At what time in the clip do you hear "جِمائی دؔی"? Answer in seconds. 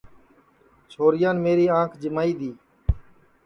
2.01-2.51